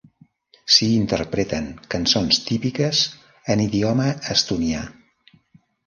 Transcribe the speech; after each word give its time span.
S'hi 0.75 0.87
interpreten 0.93 1.67
cançons 1.95 2.41
típiques 2.49 3.05
en 3.57 3.65
idioma 3.69 4.13
estonià. 4.39 4.85